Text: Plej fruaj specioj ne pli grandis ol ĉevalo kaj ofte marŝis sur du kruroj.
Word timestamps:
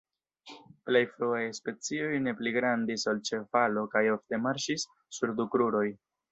Plej 0.87 1.01
fruaj 1.17 1.41
specioj 1.57 2.09
ne 2.29 2.33
pli 2.41 2.55
grandis 2.57 3.05
ol 3.13 3.21
ĉevalo 3.31 3.87
kaj 3.95 4.05
ofte 4.17 4.43
marŝis 4.49 4.91
sur 5.19 5.39
du 5.41 5.51
kruroj. 5.57 5.89